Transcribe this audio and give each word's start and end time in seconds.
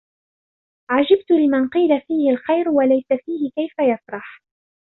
عَجِبْت 0.91 1.31
لِمَنْ 1.31 1.67
قِيلَ 1.67 2.01
فِيهِ 2.01 2.31
الْخَيْرُ 2.31 2.69
وَلَيْسَ 2.69 3.07
فِيهِ 3.25 3.51
كَيْفَ 3.51 3.73
يَفْرَحُ 3.79 4.39